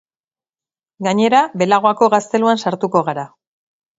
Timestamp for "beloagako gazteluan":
1.63-2.61